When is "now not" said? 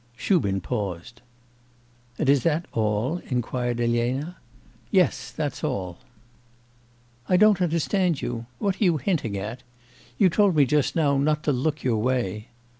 10.95-11.43